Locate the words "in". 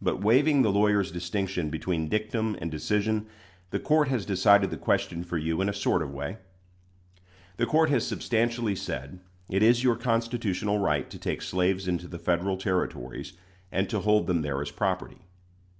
5.60-5.68